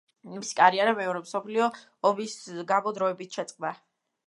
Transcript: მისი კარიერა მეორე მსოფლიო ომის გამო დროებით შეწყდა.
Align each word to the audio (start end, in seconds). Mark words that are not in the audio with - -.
მისი 0.35 0.55
კარიერა 0.59 0.93
მეორე 0.99 1.21
მსოფლიო 1.25 1.67
ომის 2.11 2.35
გამო 2.75 2.97
დროებით 2.99 3.41
შეწყდა. 3.41 3.75